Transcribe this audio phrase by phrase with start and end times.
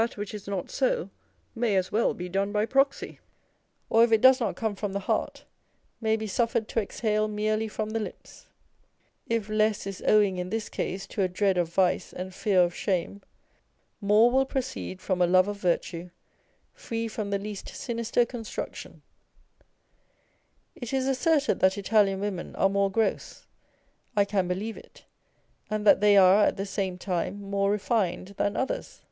[0.00, 1.10] That which is not so
[1.54, 3.20] may as well be done by proxy;
[3.90, 5.44] or if it does not come from the heart,
[6.00, 8.46] may be suffered to exhale merely from the lips.
[9.28, 12.74] If less is owing in this case, to a dread of vice and fear of
[12.74, 13.20] shame,
[14.00, 16.08] more will proceed from a love of virtue,
[16.72, 19.02] free from the least sinister construc tion.
[20.74, 23.46] It is asserted that Italian women 'are more gross;
[24.16, 25.04] I can believe it,
[25.68, 29.02] and that they are at the same time more refined than others.